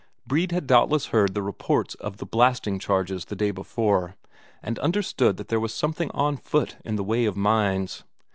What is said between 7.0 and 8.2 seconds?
way of mines.